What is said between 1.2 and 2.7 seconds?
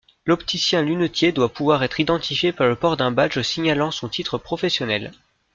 doit pouvoir être identifié par